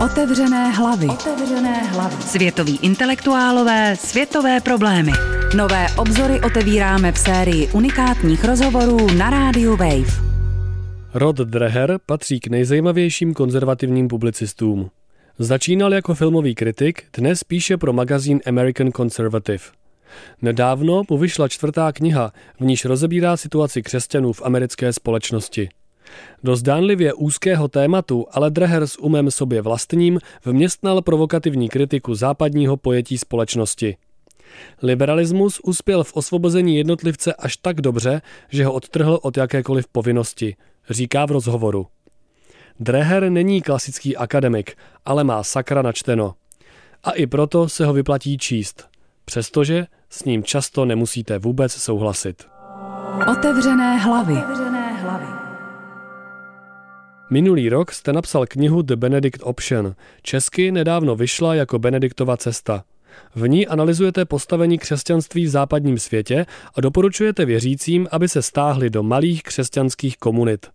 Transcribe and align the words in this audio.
Otevřené 0.00 0.70
hlavy. 0.70 1.06
Otevřené 1.06 1.82
hlavy. 1.82 2.22
Světoví 2.22 2.78
intelektuálové, 2.82 3.96
světové 3.96 4.60
problémy. 4.60 5.12
Nové 5.56 5.86
obzory 5.98 6.40
otevíráme 6.40 7.12
v 7.12 7.18
sérii 7.18 7.68
unikátních 7.68 8.44
rozhovorů 8.44 9.06
na 9.18 9.30
rádiu 9.30 9.76
Wave. 9.76 10.24
Rod 11.14 11.36
Dreher 11.36 11.98
patří 12.06 12.40
k 12.40 12.46
nejzajímavějším 12.46 13.34
konzervativním 13.34 14.08
publicistům. 14.08 14.90
Začínal 15.38 15.94
jako 15.94 16.14
filmový 16.14 16.54
kritik, 16.54 17.02
dnes 17.16 17.44
píše 17.44 17.76
pro 17.76 17.92
magazín 17.92 18.40
American 18.46 18.92
Conservative. 18.92 19.64
Nedávno 20.42 21.02
mu 21.10 21.18
vyšla 21.18 21.48
čtvrtá 21.48 21.92
kniha, 21.92 22.32
v 22.60 22.64
níž 22.64 22.84
rozebírá 22.84 23.36
situaci 23.36 23.82
křesťanů 23.82 24.32
v 24.32 24.42
americké 24.44 24.92
společnosti. 24.92 25.68
Do 26.42 26.56
zdánlivě 26.56 27.14
úzkého 27.14 27.68
tématu 27.68 28.26
ale 28.32 28.50
Dreher 28.50 28.86
s 28.86 28.98
umem 28.98 29.30
sobě 29.30 29.62
vlastním 29.62 30.18
vměstnal 30.44 31.02
provokativní 31.02 31.68
kritiku 31.68 32.14
západního 32.14 32.76
pojetí 32.76 33.18
společnosti. 33.18 33.96
Liberalismus 34.82 35.60
uspěl 35.60 36.04
v 36.04 36.12
osvobození 36.16 36.76
jednotlivce 36.76 37.34
až 37.34 37.56
tak 37.56 37.80
dobře, 37.80 38.22
že 38.48 38.64
ho 38.64 38.72
odtrhl 38.72 39.18
od 39.22 39.36
jakékoliv 39.36 39.88
povinnosti, 39.88 40.56
říká 40.90 41.26
v 41.26 41.30
rozhovoru. 41.30 41.86
Dreher 42.80 43.30
není 43.30 43.62
klasický 43.62 44.16
akademik, 44.16 44.76
ale 45.04 45.24
má 45.24 45.42
sakra 45.42 45.82
načteno. 45.82 46.34
A 47.04 47.10
i 47.10 47.26
proto 47.26 47.68
se 47.68 47.86
ho 47.86 47.92
vyplatí 47.92 48.38
číst, 48.38 48.88
přestože 49.24 49.86
s 50.10 50.24
ním 50.24 50.44
často 50.44 50.84
nemusíte 50.84 51.38
vůbec 51.38 51.72
souhlasit. 51.72 52.44
Otevřené 53.32 53.96
hlavy. 53.96 54.32
Otevřené. 54.32 54.73
Minulý 57.34 57.68
rok 57.68 57.92
jste 57.92 58.12
napsal 58.12 58.46
knihu 58.46 58.82
The 58.82 58.96
Benedict 58.96 59.40
Option. 59.42 59.94
Česky 60.22 60.72
nedávno 60.72 61.16
vyšla 61.16 61.54
jako 61.54 61.78
Benediktova 61.78 62.36
cesta. 62.36 62.84
V 63.34 63.48
ní 63.48 63.66
analyzujete 63.66 64.24
postavení 64.24 64.78
křesťanství 64.78 65.44
v 65.44 65.48
západním 65.48 65.98
světě 65.98 66.46
a 66.74 66.80
doporučujete 66.80 67.44
věřícím, 67.44 68.08
aby 68.10 68.28
se 68.28 68.42
stáhli 68.42 68.90
do 68.90 69.02
malých 69.02 69.42
křesťanských 69.42 70.16
komunit. 70.16 70.66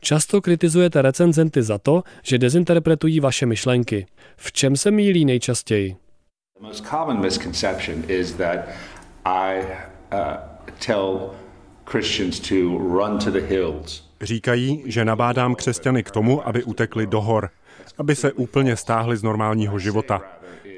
Často 0.00 0.40
kritizujete 0.40 1.02
recenzenty 1.02 1.62
za 1.62 1.78
to, 1.78 2.02
že 2.22 2.38
dezinterpretují 2.38 3.20
vaše 3.20 3.46
myšlenky. 3.46 4.06
V 4.36 4.52
čem 4.52 4.76
se 4.76 4.90
mílí 4.90 5.24
nejčastěji? 5.24 5.96
The 6.60 6.66
most 6.66 6.86
common 6.86 7.20
misconception 7.20 8.02
is 8.08 8.32
that 8.32 8.58
I 9.24 9.60
uh, 10.12 10.18
tell 10.86 11.30
Christians 11.90 12.40
to 12.40 12.54
run 12.78 13.18
to 13.18 13.30
the 13.30 13.40
hills. 13.40 14.05
Říkají, 14.20 14.82
že 14.86 15.04
nabádám 15.04 15.54
křesťany 15.54 16.02
k 16.02 16.10
tomu, 16.10 16.48
aby 16.48 16.64
utekli 16.64 17.06
do 17.06 17.20
hor, 17.20 17.50
aby 17.98 18.16
se 18.16 18.32
úplně 18.32 18.76
stáhli 18.76 19.16
z 19.16 19.22
normálního 19.22 19.78
života. 19.78 20.22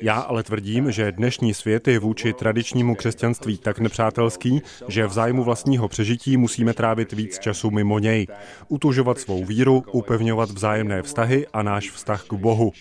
Já 0.02 0.14
ale 0.14 0.42
tvrdím, 0.42 0.92
že 0.92 1.12
dnešní 1.12 1.54
svět 1.54 1.88
je 1.88 1.98
vůči 1.98 2.32
tradičnímu 2.32 2.94
křesťanství 2.94 3.58
tak 3.58 3.78
nepřátelský, 3.78 4.62
že 4.88 5.06
v 5.06 5.12
zájmu 5.12 5.44
vlastního 5.44 5.88
přežití 5.88 6.36
musíme 6.36 6.74
trávit 6.74 7.12
víc 7.12 7.38
času 7.38 7.70
mimo 7.70 7.98
něj, 7.98 8.26
utužovat 8.68 9.18
svou 9.18 9.44
víru, 9.44 9.84
upevňovat 9.92 10.50
vzájemné 10.50 11.02
vztahy 11.02 11.46
a 11.52 11.62
náš 11.62 11.90
vztah 11.90 12.24
k 12.24 12.32
Bohu. 12.32 12.72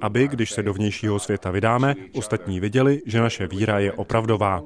Aby, 0.00 0.28
když 0.28 0.50
se 0.50 0.62
do 0.62 0.72
vnějšího 0.72 1.18
světa 1.18 1.50
vydáme, 1.50 1.94
ostatní 2.14 2.60
viděli, 2.60 3.02
že 3.06 3.20
naše 3.20 3.46
víra 3.46 3.78
je 3.78 3.92
opravdová. 3.92 4.62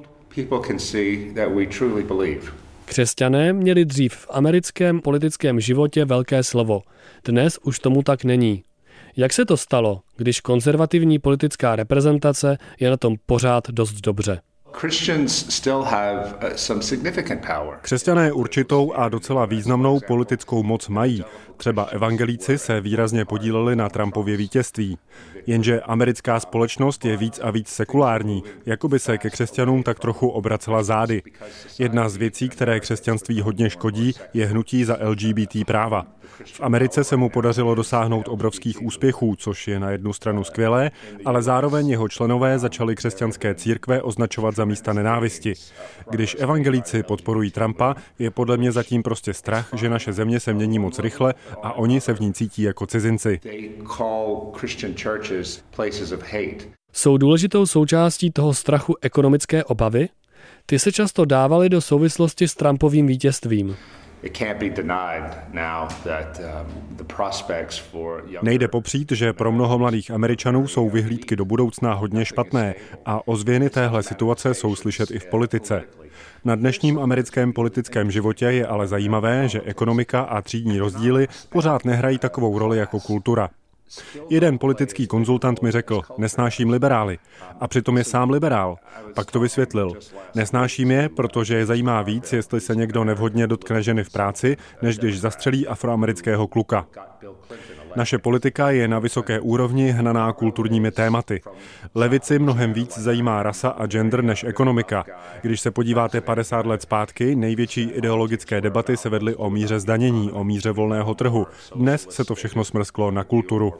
Křesťané 2.89 3.53
měli 3.53 3.85
dřív 3.85 4.13
v 4.13 4.27
americkém 4.29 5.01
politickém 5.01 5.59
životě 5.59 6.05
velké 6.05 6.43
slovo. 6.43 6.81
Dnes 7.25 7.59
už 7.63 7.79
tomu 7.79 8.03
tak 8.03 8.23
není. 8.23 8.63
Jak 9.17 9.33
se 9.33 9.45
to 9.45 9.57
stalo, 9.57 10.01
když 10.17 10.41
konzervativní 10.41 11.19
politická 11.19 11.75
reprezentace 11.75 12.57
je 12.79 12.89
na 12.89 12.97
tom 12.97 13.15
pořád 13.25 13.69
dost 13.69 13.93
dobře? 13.93 14.41
Uh, 14.65 14.81
Křesťané 17.81 18.31
určitou 18.31 18.93
a 18.93 19.09
docela 19.09 19.45
významnou 19.45 19.99
politickou 20.07 20.63
moc 20.63 20.87
mají. 20.87 21.23
Třeba 21.59 21.83
evangelíci 21.83 22.57
se 22.57 22.81
výrazně 22.81 23.25
podíleli 23.25 23.75
na 23.75 23.89
Trumpově 23.89 24.37
vítězství. 24.37 24.97
Jenže 25.47 25.81
americká 25.81 26.39
společnost 26.39 27.05
je 27.05 27.17
víc 27.17 27.39
a 27.43 27.51
víc 27.51 27.67
sekulární, 27.67 28.43
jako 28.65 28.87
by 28.87 28.99
se 28.99 29.17
ke 29.17 29.29
křesťanům 29.29 29.83
tak 29.83 29.99
trochu 29.99 30.29
obracela 30.29 30.83
zády. 30.83 31.21
Jedna 31.79 32.09
z 32.09 32.17
věcí, 32.17 32.49
které 32.49 32.79
křesťanství 32.79 33.41
hodně 33.41 33.69
škodí, 33.69 34.13
je 34.33 34.45
hnutí 34.45 34.83
za 34.83 34.97
LGBT 35.01 35.65
práva. 35.65 36.05
V 36.45 36.61
Americe 36.61 37.03
se 37.03 37.15
mu 37.15 37.29
podařilo 37.29 37.75
dosáhnout 37.75 38.27
obrovských 38.27 38.81
úspěchů, 38.81 39.35
což 39.35 39.67
je 39.67 39.79
na 39.79 39.91
jednu 39.91 40.13
stranu 40.13 40.43
skvělé, 40.43 40.91
ale 41.25 41.41
zároveň 41.41 41.89
jeho 41.89 42.07
členové 42.07 42.59
začali 42.59 42.95
křesťanské 42.95 43.55
církve 43.55 44.01
označovat 44.01 44.55
za 44.55 44.65
místa 44.65 44.93
nenávisti. 44.93 45.53
Když 46.09 46.35
evangelíci 46.39 47.03
podporují 47.03 47.51
Trumpa, 47.51 47.95
je 48.19 48.31
podle 48.31 48.57
mě 48.57 48.71
zatím 48.71 49.03
prostě 49.03 49.33
strach, 49.33 49.69
že 49.75 49.89
naše 49.89 50.13
země 50.13 50.39
se 50.39 50.53
mění 50.53 50.79
moc 50.79 50.99
rychle 50.99 51.33
a 51.63 51.73
oni 51.73 52.01
se 52.01 52.13
v 52.13 52.19
ní 52.19 52.33
cítí 52.33 52.61
jako 52.61 52.85
cizinci. 52.85 53.39
Jsou 56.93 57.17
důležitou 57.17 57.65
součástí 57.65 58.31
toho 58.31 58.53
strachu 58.53 58.95
ekonomické 59.01 59.63
obavy? 59.63 60.09
Ty 60.65 60.79
se 60.79 60.91
často 60.91 61.25
dávaly 61.25 61.69
do 61.69 61.81
souvislosti 61.81 62.47
s 62.47 62.55
Trumpovým 62.55 63.07
vítězstvím. 63.07 63.75
Nejde 68.41 68.67
popřít, 68.67 69.11
že 69.11 69.33
pro 69.33 69.51
mnoho 69.51 69.79
mladých 69.79 70.11
Američanů 70.11 70.67
jsou 70.67 70.89
vyhlídky 70.89 71.35
do 71.35 71.45
budoucna 71.45 71.93
hodně 71.93 72.25
špatné 72.25 72.75
a 73.05 73.27
ozvěny 73.27 73.69
téhle 73.69 74.03
situace 74.03 74.53
jsou 74.53 74.75
slyšet 74.75 75.11
i 75.11 75.19
v 75.19 75.25
politice. 75.25 75.83
Na 76.45 76.55
dnešním 76.55 76.99
americkém 76.99 77.53
politickém 77.53 78.11
životě 78.11 78.45
je 78.45 78.67
ale 78.67 78.87
zajímavé, 78.87 79.47
že 79.49 79.61
ekonomika 79.61 80.21
a 80.21 80.41
třídní 80.41 80.79
rozdíly 80.79 81.27
pořád 81.49 81.85
nehrají 81.85 82.17
takovou 82.17 82.59
roli 82.59 82.77
jako 82.77 82.99
kultura. 82.99 83.49
Jeden 84.29 84.57
politický 84.57 85.07
konzultant 85.07 85.61
mi 85.61 85.71
řekl, 85.71 86.01
nesnáším 86.17 86.69
liberály. 86.69 87.17
A 87.59 87.67
přitom 87.67 87.97
je 87.97 88.03
sám 88.03 88.29
liberál. 88.29 88.77
Pak 89.15 89.31
to 89.31 89.39
vysvětlil. 89.39 89.93
Nesnáším 90.35 90.91
je, 90.91 91.09
protože 91.09 91.55
je 91.55 91.65
zajímá 91.65 92.01
víc, 92.01 92.33
jestli 92.33 92.61
se 92.61 92.75
někdo 92.75 93.03
nevhodně 93.03 93.47
dotkne 93.47 93.83
ženy 93.83 94.03
v 94.03 94.09
práci, 94.09 94.57
než 94.81 94.97
když 94.97 95.19
zastřelí 95.19 95.67
afroamerického 95.67 96.47
kluka. 96.47 96.87
Naše 97.95 98.17
politika 98.17 98.69
je 98.71 98.87
na 98.87 98.99
vysoké 98.99 99.39
úrovni 99.39 99.91
hnaná 99.91 100.33
kulturními 100.33 100.91
tématy. 100.91 101.41
Levici 101.95 102.39
mnohem 102.39 102.73
víc 102.73 102.97
zajímá 102.97 103.43
rasa 103.43 103.69
a 103.69 103.85
gender 103.85 104.23
než 104.23 104.43
ekonomika. 104.43 105.05
Když 105.41 105.61
se 105.61 105.71
podíváte 105.71 106.21
50 106.21 106.65
let 106.65 106.81
zpátky, 106.81 107.35
největší 107.35 107.81
ideologické 107.81 108.61
debaty 108.61 108.97
se 108.97 109.09
vedly 109.09 109.35
o 109.35 109.49
míře 109.49 109.79
zdanění, 109.79 110.31
o 110.31 110.43
míře 110.43 110.71
volného 110.71 111.15
trhu. 111.15 111.47
Dnes 111.75 112.07
se 112.09 112.25
to 112.25 112.35
všechno 112.35 112.63
smrsklo 112.63 113.11
na 113.11 113.23
kulturu. 113.23 113.73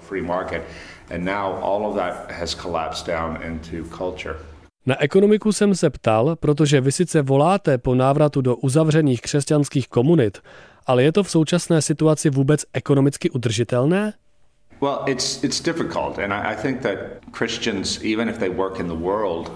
Na 4.86 5.02
ekonomiku 5.02 5.52
jsem 5.52 5.76
se 5.76 5.90
ptal, 5.90 6.36
protože 6.36 6.82
vy 6.82 6.92
sice 6.92 7.22
voláte 7.22 7.78
po 7.78 7.96
návratu 7.96 8.42
do 8.42 8.56
uzavřených 8.56 9.22
křesťanských 9.22 9.88
komunit, 9.88 10.38
ale 10.90 11.04
je 11.04 11.12
to 11.12 11.24
v 11.24 11.32
současné 11.32 11.82
situaci 11.82 12.30
vůbec 12.30 12.66
ekonomicky 12.74 13.30
udržitelné? 13.30 14.14
Well, 14.82 15.00
it's 15.06 15.44
it's 15.44 15.62
difficult, 15.62 16.20
and 16.20 16.34
I, 16.34 16.54
I 16.54 16.56
think 16.62 16.82
that 16.82 16.98
Christians, 17.38 18.00
even 18.04 18.30
if 18.30 18.38
they 18.38 18.50
work 18.50 18.80
in 18.80 18.88
the 18.88 19.04
world, 19.04 19.52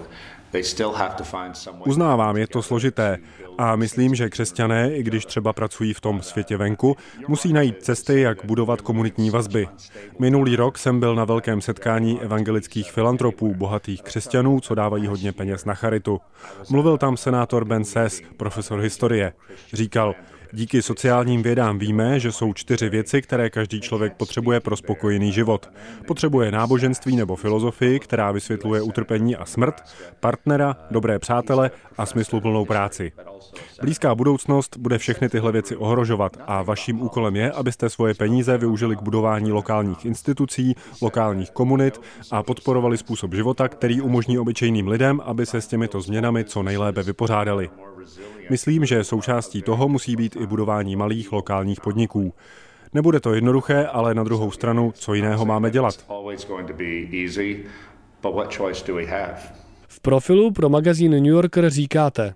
Uznávám, 1.86 2.36
je 2.36 2.46
to 2.46 2.62
složité 2.62 3.18
a 3.58 3.76
myslím, 3.76 4.14
že 4.14 4.30
křesťané, 4.30 4.96
i 4.96 5.02
když 5.02 5.26
třeba 5.26 5.52
pracují 5.52 5.94
v 5.94 6.00
tom 6.00 6.22
světě 6.22 6.56
venku, 6.56 6.96
musí 7.28 7.52
najít 7.52 7.82
cesty, 7.82 8.20
jak 8.20 8.44
budovat 8.44 8.80
komunitní 8.80 9.30
vazby. 9.30 9.68
Minulý 10.18 10.56
rok 10.56 10.78
jsem 10.78 11.00
byl 11.00 11.14
na 11.14 11.24
velkém 11.24 11.60
setkání 11.60 12.20
evangelických 12.20 12.92
filantropů, 12.92 13.54
bohatých 13.54 14.02
křesťanů, 14.02 14.60
co 14.60 14.74
dávají 14.74 15.06
hodně 15.06 15.32
peněz 15.32 15.64
na 15.64 15.74
charitu. 15.74 16.20
Mluvil 16.70 16.98
tam 16.98 17.16
senátor 17.16 17.64
Ben 17.64 17.84
Sess, 17.84 18.20
profesor 18.36 18.80
historie. 18.80 19.32
Říkal, 19.72 20.14
Díky 20.54 20.82
sociálním 20.82 21.42
vědám 21.42 21.78
víme, 21.78 22.20
že 22.20 22.32
jsou 22.32 22.52
čtyři 22.52 22.88
věci, 22.88 23.22
které 23.22 23.50
každý 23.50 23.80
člověk 23.80 24.14
potřebuje 24.16 24.60
pro 24.60 24.76
spokojený 24.76 25.32
život. 25.32 25.70
Potřebuje 26.06 26.50
náboženství 26.52 27.16
nebo 27.16 27.36
filozofii, 27.36 28.00
která 28.00 28.32
vysvětluje 28.32 28.82
utrpení 28.82 29.36
a 29.36 29.44
smrt, 29.44 29.74
partnera, 30.20 30.76
dobré 30.90 31.18
přátele 31.18 31.70
a 31.98 32.06
smysluplnou 32.06 32.64
práci. 32.64 33.12
Blízká 33.80 34.14
budoucnost 34.14 34.76
bude 34.76 34.98
všechny 34.98 35.28
tyhle 35.28 35.52
věci 35.52 35.76
ohrožovat 35.76 36.36
a 36.46 36.62
vaším 36.62 37.02
úkolem 37.02 37.36
je, 37.36 37.52
abyste 37.52 37.90
svoje 37.90 38.14
peníze 38.14 38.58
využili 38.58 38.96
k 38.96 39.02
budování 39.02 39.52
lokálních 39.52 40.04
institucí, 40.04 40.74
lokálních 41.02 41.50
komunit 41.50 42.00
a 42.30 42.42
podporovali 42.42 42.98
způsob 42.98 43.34
života, 43.34 43.68
který 43.68 44.00
umožní 44.00 44.38
obyčejným 44.38 44.88
lidem, 44.88 45.20
aby 45.24 45.46
se 45.46 45.60
s 45.60 45.66
těmito 45.66 46.00
změnami 46.00 46.44
co 46.44 46.62
nejlépe 46.62 47.02
vypořádali. 47.02 47.70
Myslím, 48.50 48.84
že 48.84 49.04
součástí 49.04 49.62
toho 49.62 49.88
musí 49.88 50.16
být 50.16 50.36
i 50.36 50.46
budování 50.46 50.96
malých 50.96 51.32
lokálních 51.32 51.80
podniků. 51.80 52.34
Nebude 52.94 53.20
to 53.20 53.34
jednoduché, 53.34 53.86
ale 53.86 54.14
na 54.14 54.24
druhou 54.24 54.50
stranu, 54.50 54.92
co 54.96 55.14
jiného 55.14 55.46
máme 55.46 55.70
dělat? 55.70 56.06
V 59.88 60.00
profilu 60.00 60.50
pro 60.50 60.68
magazín 60.68 61.10
New 61.10 61.26
Yorker 61.26 61.70
říkáte, 61.70 62.34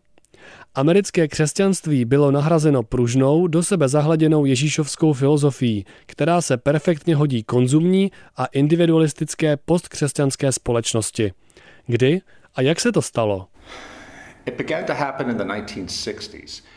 Americké 0.75 1.29
křesťanství 1.29 2.05
bylo 2.05 2.31
nahrazeno 2.31 2.83
pružnou, 2.83 3.47
do 3.47 3.63
sebe 3.63 3.89
zahladěnou 3.89 4.45
ježíšovskou 4.45 5.13
filozofií, 5.13 5.85
která 6.07 6.41
se 6.41 6.57
perfektně 6.57 7.17
hodí 7.17 7.43
konzumní 7.43 8.11
a 8.37 8.47
individualistické 8.47 9.57
postkřesťanské 9.57 10.53
společnosti. 10.53 11.33
Kdy 11.87 12.21
a 12.55 12.63
jak 12.63 12.81
se 12.81 12.93
to 12.93 13.03
stalo? 13.03 13.47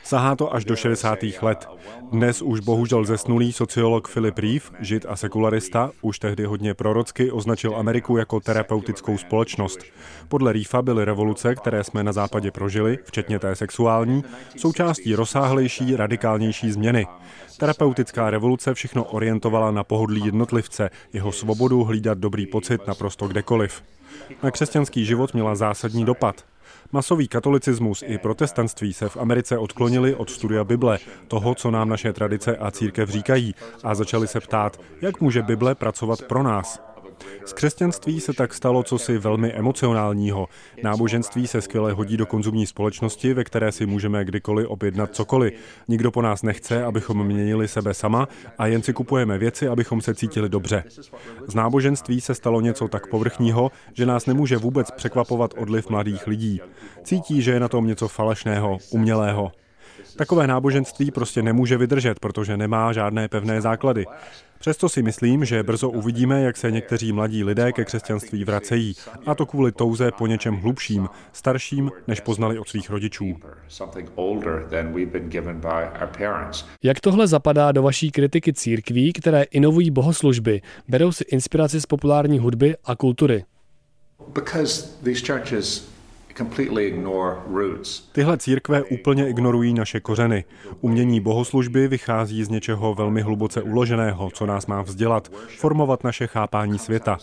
Sahá 0.04 0.36
to 0.36 0.54
až 0.54 0.66
do 0.66 0.76
60. 0.76 1.20
let. 1.42 1.68
Dnes 2.12 2.42
už 2.42 2.60
bohužel 2.60 3.06
zesnulý 3.06 3.52
sociolog 3.54 4.08
Philip 4.08 4.38
Reeve, 4.40 4.66
žid 4.80 5.06
a 5.10 5.16
sekularista, 5.16 5.92
už 6.02 6.20
tehdy 6.20 6.46
hodně 6.46 6.74
prorocky 6.74 7.32
označil 7.32 7.76
Ameriku 7.76 8.18
jako 8.18 8.40
terapeutickou 8.40 9.18
společnost. 9.18 9.80
Podle 10.28 10.54
Reefa 10.54 10.82
byly 10.82 11.06
revoluce, 11.06 11.56
které 11.56 11.84
jsme 11.84 12.04
na 12.04 12.12
západě 12.14 12.52
prožili, 12.52 13.00
včetně 13.06 13.40
té 13.40 13.56
sexuální, 13.56 14.24
součástí 14.58 15.16
rozsáhlejší, 15.16 15.96
radikálnější 15.96 16.72
změny. 16.72 17.08
Terapeutická 17.58 18.30
revoluce 18.30 18.74
všechno 18.74 19.04
orientovala 19.04 19.72
na 19.72 19.84
pohodlí 19.84 20.26
jednotlivce, 20.26 20.90
jeho 21.14 21.32
svobodu 21.32 21.84
hlídat 21.84 22.18
dobrý 22.18 22.48
pocit 22.48 22.88
naprosto 22.88 23.28
kdekoliv. 23.28 23.84
Na 24.44 24.52
křesťanský 24.52 25.06
život 25.06 25.34
měla 25.34 25.56
zásadní 25.56 26.06
dopad. 26.06 26.51
Masový 26.92 27.28
katolicismus 27.28 28.04
i 28.08 28.18
protestantství 28.18 28.94
se 28.94 29.10
v 29.10 29.18
Americe 29.18 29.58
odklonili 29.58 30.16
od 30.16 30.30
studia 30.30 30.64
Bible, 30.64 31.00
toho, 31.28 31.56
co 31.56 31.72
nám 31.72 31.90
naše 31.90 32.14
tradice 32.14 32.58
a 32.58 32.72
církev 32.72 33.10
říkají, 33.10 33.56
a 33.84 33.96
začali 33.96 34.28
se 34.28 34.40
ptát, 34.40 34.82
jak 35.02 35.22
může 35.22 35.42
Bible 35.42 35.76
pracovat 35.76 36.22
pro 36.22 36.44
nás. 36.44 36.91
Z 37.46 37.54
křesťanství 37.54 38.20
se 38.20 38.34
tak 38.34 38.54
stalo 38.54 38.84
cosi 38.84 39.18
velmi 39.18 39.52
emocionálního. 39.54 40.48
Náboženství 40.84 41.48
se 41.48 41.62
skvěle 41.62 41.94
hodí 41.94 42.18
do 42.18 42.26
konzumní 42.26 42.66
společnosti, 42.66 43.34
ve 43.34 43.44
které 43.44 43.72
si 43.72 43.86
můžeme 43.86 44.26
kdykoliv 44.26 44.68
objednat 44.68 45.16
cokoliv. 45.16 45.54
Nikdo 45.88 46.12
po 46.12 46.22
nás 46.22 46.44
nechce, 46.44 46.84
abychom 46.84 47.28
měnili 47.28 47.68
sebe 47.68 47.94
sama 47.94 48.28
a 48.58 48.68
jen 48.68 48.84
si 48.84 48.94
kupujeme 48.94 49.38
věci, 49.38 49.68
abychom 49.68 50.02
se 50.02 50.16
cítili 50.16 50.50
dobře. 50.50 50.84
Z 51.48 51.56
náboženství 51.56 52.22
se 52.22 52.36
stalo 52.36 52.62
něco 52.62 52.88
tak 52.88 53.08
povrchního, 53.08 53.72
že 53.94 54.06
nás 54.06 54.26
nemůže 54.26 54.58
vůbec 54.58 54.92
překvapovat 54.92 55.54
odliv 55.58 55.90
mladých 55.90 56.28
lidí. 56.28 56.62
Cítí, 57.04 57.42
že 57.42 57.52
je 57.52 57.60
na 57.60 57.68
tom 57.68 57.88
něco 57.88 58.08
falešného, 58.08 58.78
umělého. 58.92 59.52
Takové 60.16 60.48
náboženství 60.48 61.12
prostě 61.12 61.42
nemůže 61.42 61.78
vydržet, 61.78 62.20
protože 62.20 62.58
nemá 62.58 62.94
žádné 62.94 63.28
pevné 63.28 63.62
základy. 63.62 64.06
Přesto 64.60 64.90
si 64.90 65.02
myslím, 65.02 65.46
že 65.46 65.64
brzo 65.64 65.90
uvidíme, 65.90 66.42
jak 66.42 66.58
se 66.58 66.72
někteří 66.72 67.12
mladí 67.12 67.44
lidé 67.44 67.72
ke 67.72 67.86
křesťanství 67.86 68.44
vracejí, 68.44 68.94
a 69.26 69.36
to 69.36 69.46
kvůli 69.46 69.72
touze 69.72 70.12
po 70.12 70.28
něčem 70.28 70.56
hlubším, 70.56 71.10
starším, 71.34 71.92
než 72.08 72.20
poznali 72.20 72.60
od 72.60 72.70
svých 72.70 72.90
rodičů. 72.90 73.36
Jak 76.84 77.00
tohle 77.00 77.28
zapadá 77.28 77.72
do 77.72 77.84
vaší 77.84 78.12
kritiky 78.12 78.54
církví, 78.54 79.14
které 79.14 79.44
inovují 79.44 79.92
bohoslužby, 79.92 80.62
berou 80.88 81.12
si 81.12 81.24
inspiraci 81.24 81.82
z 81.82 81.86
populární 81.86 82.40
hudby 82.40 82.76
a 82.86 82.96
kultury? 82.96 83.44
Because 84.34 84.88
these 85.04 85.26
churches 85.26 85.92
Tyhle 88.12 88.38
církve 88.38 88.84
úplně 88.84 89.30
ignorují 89.30 89.74
naše 89.74 90.00
kořeny. 90.00 90.44
Umění 90.82 91.20
bohoslužby 91.20 91.88
vychází 91.88 92.44
z 92.44 92.50
něčeho 92.50 92.96
velmi 92.96 93.22
hluboce 93.22 93.62
uloženého, 93.62 94.30
co 94.34 94.46
nás 94.46 94.68
má 94.68 94.82
vzdělat, 94.82 95.32
formovat 95.58 96.04
naše 96.04 96.28
chápání 96.28 96.80
světa. 96.80 97.18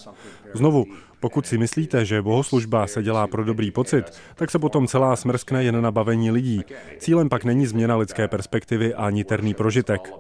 Znovu, 0.55 0.85
pokud 1.21 1.47
si 1.47 1.59
myslíte, 1.59 2.05
že 2.05 2.23
bohoslužba 2.23 2.87
se 2.87 3.03
dělá 3.03 3.27
pro 3.27 3.45
dobrý 3.45 3.71
pocit, 3.71 4.05
tak 4.35 4.51
se 4.51 4.59
potom 4.59 4.87
celá 4.87 5.17
smrskne 5.17 5.65
jen 5.65 5.83
na 5.83 5.91
bavení 5.91 6.31
lidí. 6.31 6.63
Cílem 6.99 7.29
pak 7.29 7.45
není 7.45 7.67
změna 7.67 7.97
lidské 7.97 8.29
perspektivy 8.29 8.95
a 8.95 9.11
niterný 9.11 9.55
prožitek. 9.55 10.13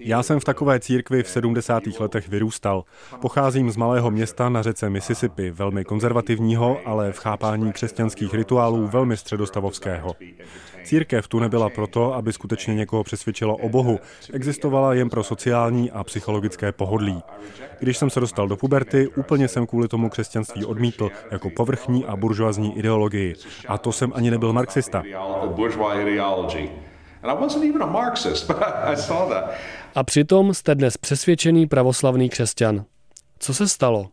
Já 0.00 0.22
jsem 0.22 0.40
v 0.40 0.44
takové 0.44 0.80
církvi 0.80 1.22
v 1.22 1.28
70. 1.28 1.82
letech 2.00 2.28
vyrůstal. 2.28 2.84
Pocházím 3.20 3.70
z 3.70 3.76
malého 3.76 4.10
města 4.10 4.48
na 4.48 4.62
řece 4.62 4.90
Mississippi, 4.90 5.50
velmi 5.50 5.84
konzervativního, 5.84 6.78
ale 6.84 7.12
v 7.12 7.18
chápání 7.18 7.72
křesťanských 7.72 8.34
rituálů 8.34 8.86
velmi 8.86 9.16
středostavovského. 9.16 10.16
Církev 10.84 11.28
tu 11.28 11.38
nebyla 11.38 11.68
proto, 11.68 12.14
aby 12.14 12.32
skutečně 12.32 12.74
někoho 12.74 13.04
přesvědčila 13.04 13.54
o 13.54 13.68
Bohu. 13.68 14.00
Existovala 14.32 14.94
jen 14.94 15.10
pro 15.10 15.24
sociální 15.24 15.90
a 15.90 16.04
psychologické 16.04 16.72
pohodlí. 16.72 17.22
Když 17.80 17.98
jsem 17.98 18.10
se 18.10 18.20
dostal 18.20 18.48
do 18.48 18.56
puberty, 18.56 19.08
úplně 19.08 19.48
jsem 19.48 19.66
kvůli 19.66 19.88
tomu 19.88 20.10
křesťanství 20.10 20.64
odmítl 20.64 21.10
jako 21.30 21.50
povrchní 21.50 22.04
a 22.04 22.16
buržoazní 22.16 22.78
ideologii. 22.78 23.34
A 23.68 23.78
to 23.78 23.92
jsem 23.92 24.12
ani 24.14 24.30
nebyl 24.30 24.52
marxista. 24.52 25.02
A 29.94 30.04
přitom 30.04 30.54
jste 30.54 30.74
dnes 30.74 30.96
přesvědčený 30.96 31.66
pravoslavný 31.66 32.28
křesťan. 32.28 32.84
Co 33.38 33.54
se 33.54 33.68
stalo? 33.68 34.08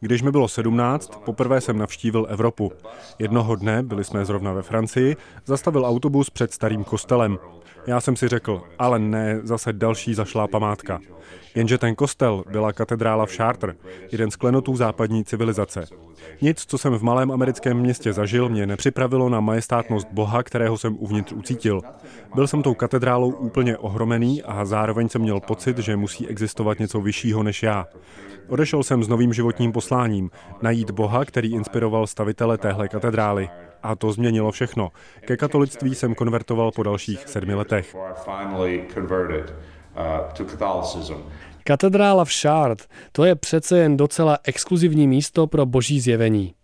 Když 0.00 0.22
mi 0.22 0.30
bylo 0.30 0.48
17, 0.48 1.22
poprvé 1.24 1.60
jsem 1.60 1.78
navštívil 1.78 2.26
Evropu. 2.28 2.72
Jednoho 3.18 3.56
dne, 3.56 3.82
byli 3.82 4.04
jsme 4.04 4.24
zrovna 4.24 4.52
ve 4.52 4.62
Francii, 4.62 5.16
zastavil 5.46 5.86
autobus 5.86 6.30
před 6.30 6.52
starým 6.52 6.84
kostelem. 6.84 7.38
Já 7.86 8.00
jsem 8.00 8.16
si 8.16 8.28
řekl, 8.28 8.62
ale 8.78 8.98
ne, 8.98 9.40
zase 9.42 9.72
další 9.72 10.14
zašlá 10.14 10.48
památka. 10.48 11.00
Jenže 11.54 11.78
ten 11.78 11.94
kostel 11.94 12.44
byla 12.50 12.72
katedrála 12.72 13.26
v 13.26 13.36
Chartres, 13.36 13.76
jeden 14.12 14.30
z 14.30 14.36
klenotů 14.36 14.76
západní 14.76 15.24
civilizace. 15.24 15.86
Nic, 16.40 16.64
co 16.66 16.78
jsem 16.78 16.94
v 16.94 17.02
malém 17.02 17.32
americkém 17.32 17.76
městě 17.76 18.12
zažil, 18.12 18.48
mě 18.48 18.66
nepřipravilo 18.66 19.28
na 19.28 19.40
majestátnost 19.40 20.08
Boha, 20.10 20.42
kterého 20.42 20.78
jsem 20.78 20.96
uvnitř 20.98 21.32
ucítil. 21.32 21.80
Byl 22.34 22.46
jsem 22.46 22.62
tou 22.62 22.74
katedrálou 22.74 23.30
úplně 23.30 23.76
ohromený 23.76 24.42
a 24.42 24.64
zároveň 24.64 25.08
jsem 25.08 25.22
měl 25.22 25.40
pocit, 25.40 25.78
že 25.78 25.96
musí 25.96 26.28
existovat 26.28 26.78
něco 26.78 27.00
vyššího 27.00 27.42
než 27.42 27.62
já. 27.62 27.86
Odešel 28.48 28.82
jsem 28.82 29.02
s 29.02 29.08
novým 29.08 29.32
životním 29.32 29.72
posláním, 29.72 30.30
najít 30.62 30.90
Boha, 30.90 31.24
který 31.24 31.52
inspiroval 31.52 32.06
stavitele 32.06 32.58
téhle 32.58 32.88
katedrály. 32.88 33.48
A 33.82 33.96
to 33.96 34.12
změnilo 34.12 34.52
všechno. 34.52 34.92
Ke 35.20 35.36
katolictví 35.36 35.94
jsem 35.94 36.14
konvertoval 36.14 36.70
po 36.70 36.82
dalších 36.82 37.28
sedmi 37.28 37.54
letech. 37.54 37.96
Katedrála 41.64 42.24
v 42.24 42.30
Chartres, 42.40 42.88
to 43.12 43.24
je 43.24 43.34
přece 43.34 43.78
jen 43.78 43.96
docela 43.96 44.38
exkluzivní 44.44 45.08
místo 45.08 45.46
pro 45.46 45.66
boží 45.66 46.00
zjevení. 46.00 46.54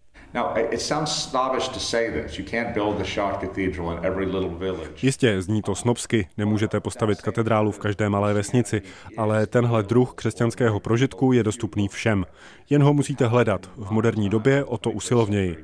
Jistě, 5.02 5.42
zní 5.42 5.62
to 5.62 5.74
snobsky, 5.74 6.28
nemůžete 6.36 6.80
postavit 6.80 7.22
katedrálu 7.22 7.72
v 7.72 7.78
každé 7.78 8.08
malé 8.08 8.34
vesnici, 8.34 8.82
ale 9.16 9.46
tenhle 9.46 9.82
druh 9.82 10.14
křesťanského 10.14 10.80
prožitku 10.80 11.32
je 11.32 11.42
dostupný 11.42 11.88
všem. 11.88 12.24
Jen 12.70 12.82
ho 12.82 12.94
musíte 12.94 13.26
hledat, 13.26 13.70
v 13.76 13.90
moderní 13.90 14.28
době 14.28 14.64
o 14.64 14.78
to 14.78 14.90
usilovněji. 14.90 15.56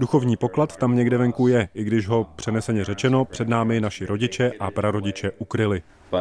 Duchovní 0.00 0.36
poklad 0.36 0.76
tam 0.76 0.96
někde 0.96 1.18
venku 1.18 1.48
je, 1.48 1.68
i 1.74 1.84
když 1.84 2.08
ho 2.08 2.26
přeneseně 2.36 2.84
řečeno 2.84 3.24
před 3.24 3.48
námi 3.48 3.80
naši 3.80 4.06
rodiče 4.06 4.52
a 4.60 4.70
prarodiče 4.70 5.30
ukryli. 5.38 5.82
Uh, 6.12 6.20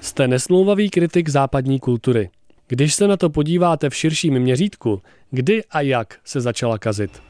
Jste 0.00 0.28
nesmlouvavý 0.28 0.90
kritik 0.90 1.28
západní 1.28 1.80
kultury. 1.80 2.30
Když 2.68 2.94
se 2.94 3.08
na 3.08 3.16
to 3.16 3.30
podíváte 3.30 3.90
v 3.90 3.94
širším 3.94 4.38
měřítku, 4.38 5.02
kdy 5.30 5.64
a 5.70 5.80
jak 5.80 6.14
se 6.24 6.40
začala 6.40 6.78
kazit? 6.78 7.22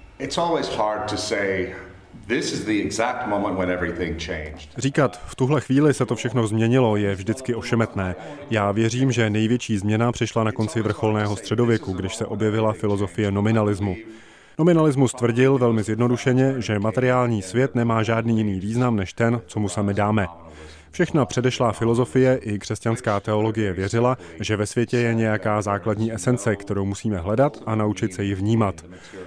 Říkat, 4.79 5.21
v 5.27 5.35
tuhle 5.35 5.61
chvíli 5.61 5.95
se 5.95 6.07
to 6.07 6.17
všechno 6.17 6.47
změnilo, 6.47 6.97
je 6.97 7.15
vždycky 7.15 7.55
ošemetné. 7.55 8.15
Já 8.51 8.73
věřím, 8.73 9.13
že 9.13 9.31
největší 9.31 9.79
změna 9.79 10.13
přišla 10.13 10.45
na 10.45 10.53
konci 10.53 10.83
vrcholného 10.83 11.37
středověku, 11.37 11.93
když 11.93 12.17
se 12.17 12.27
objevila 12.27 12.73
filozofie 12.73 13.31
nominalismu. 13.31 13.97
Nominalismus 14.59 15.13
tvrdil 15.13 15.59
velmi 15.59 15.83
zjednodušeně, 15.83 16.55
že 16.59 16.79
materiální 16.79 17.43
svět 17.43 17.75
nemá 17.75 18.03
žádný 18.03 18.37
jiný 18.37 18.61
význam 18.61 18.97
než 18.97 19.13
ten, 19.13 19.41
co 19.47 19.61
mu 19.61 19.69
sami 19.69 19.95
dáme. 19.95 20.27
Všechna 20.95 21.27
předešlá 21.27 21.73
filozofie 21.73 22.37
i 22.43 22.59
křesťanská 22.59 23.21
teologie 23.21 23.73
věřila, 23.73 24.19
že 24.41 24.57
ve 24.57 24.67
světě 24.67 24.97
je 24.99 25.15
nějaká 25.15 25.63
základní 25.63 26.13
esence, 26.13 26.57
kterou 26.57 26.85
musíme 26.85 27.19
hledat 27.19 27.63
a 27.67 27.75
naučit 27.75 28.15
se 28.15 28.25
ji 28.25 28.35
vnímat. 28.35 28.85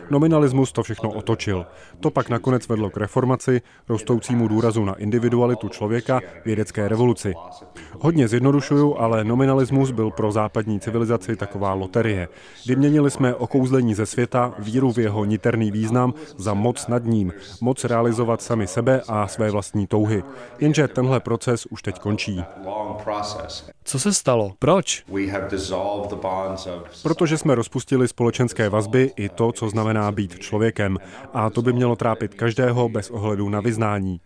Nominalismus 0.09 0.71
to 0.71 0.83
všechno 0.83 1.11
otočil. 1.11 1.65
To 1.99 2.11
pak 2.11 2.29
nakonec 2.29 2.67
vedlo 2.67 2.89
k 2.89 2.97
reformaci, 2.97 3.61
rostoucímu 3.89 4.47
důrazu 4.47 4.85
na 4.85 4.93
individualitu 4.93 5.69
člověka, 5.69 6.21
vědecké 6.45 6.87
revoluci. 6.87 7.33
Hodně 7.99 8.27
zjednodušuju, 8.27 8.95
ale 8.97 9.23
nominalismus 9.23 9.91
byl 9.91 10.11
pro 10.11 10.31
západní 10.31 10.79
civilizaci 10.79 11.35
taková 11.35 11.73
loterie. 11.73 12.27
Vyměnili 12.67 13.11
jsme 13.11 13.35
okouzlení 13.35 13.93
ze 13.93 14.05
světa, 14.05 14.53
víru 14.59 14.91
v 14.91 14.97
jeho 14.97 15.25
niterný 15.25 15.71
význam 15.71 16.13
za 16.37 16.53
moc 16.53 16.87
nad 16.87 17.05
ním, 17.05 17.33
moc 17.61 17.83
realizovat 17.83 18.41
sami 18.41 18.67
sebe 18.67 19.01
a 19.07 19.27
své 19.27 19.51
vlastní 19.51 19.87
touhy. 19.87 20.23
Jenže 20.59 20.87
tenhle 20.87 21.19
proces 21.57 21.65
už 21.71 21.81
teď 21.81 21.99
končí. 21.99 22.43
Co 23.83 23.99
se 23.99 24.13
stalo? 24.13 24.53
Proč? 24.59 25.03
Protože 27.03 27.37
jsme 27.37 27.55
rozpustili 27.55 28.07
společenské 28.07 28.69
vazby 28.69 29.11
i 29.15 29.29
to, 29.29 29.51
co 29.51 29.69
znamená 29.69 30.11
být 30.11 30.39
člověkem. 30.39 30.97
A 31.33 31.49
to 31.49 31.61
by 31.61 31.73
mělo 31.73 31.95
trápit 31.95 32.33
každého 32.33 32.89
bez 32.89 33.09
ohledu 33.09 33.49
na 33.49 33.61
vyznání. 33.61 34.21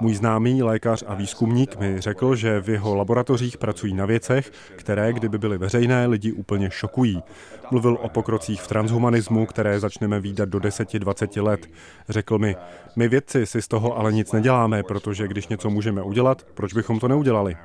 Můj 0.00 0.14
známý 0.14 0.62
lékař 0.62 1.04
a 1.06 1.14
výzkumník 1.14 1.76
mi 1.76 2.00
řekl, 2.00 2.36
že 2.36 2.60
v 2.60 2.68
jeho 2.68 2.94
laboratořích 2.94 3.58
pracují 3.58 3.94
na 3.94 4.06
věcech, 4.06 4.52
které, 4.76 5.12
kdyby 5.12 5.38
byly 5.38 5.58
veřejné, 5.58 6.06
lidi 6.06 6.32
úplně 6.32 6.70
šokují. 6.70 7.22
Mluvil 7.70 7.98
o 8.02 8.08
pokrocích 8.08 8.62
v 8.62 8.68
transhumanismu, 8.68 9.46
které 9.46 9.80
začneme 9.80 10.20
výdat 10.20 10.48
do 10.48 10.58
10-20 10.58 11.42
let. 11.42 11.66
Řekl 12.08 12.38
mi, 12.38 12.56
my 12.96 13.08
vědci 13.08 13.46
si 13.46 13.62
z 13.62 13.68
toho 13.68 13.98
ale 13.98 14.12
nic 14.12 14.32
neděláme, 14.32 14.82
protože 14.82 15.28
když 15.28 15.48
něco 15.48 15.70
můžeme 15.70 16.02
udělat, 16.02 16.46
proč 16.54 16.74
bychom 16.74 17.00
to 17.00 17.08
neudělali? 17.08 17.56